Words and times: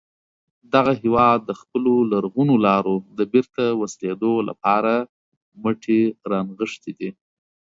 دغه 0.73 0.91
هیواد 1.01 1.39
د 1.45 1.51
خپلو 1.61 1.93
لرغونو 2.11 2.55
لارو 2.67 2.95
د 3.17 3.19
بېرته 3.33 3.63
وصلېدو 3.81 4.33
لپاره 4.49 4.93
مټې 5.63 6.01
را 6.29 6.39
نغښتې 6.47 6.91
دي. 6.99 7.09